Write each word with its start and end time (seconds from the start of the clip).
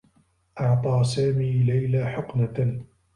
أعطى 0.59 1.03
سامي 1.05 1.63
ليلى 1.63 2.05
حقنة. 2.05 2.85